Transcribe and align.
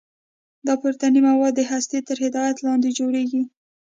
دا 0.65 0.73
پروتیني 0.81 1.21
مواد 1.29 1.53
د 1.55 1.61
هستې 1.71 1.97
تر 2.07 2.17
هدایت 2.25 2.57
لاندې 2.65 2.89
جوړیږي. 2.99 3.43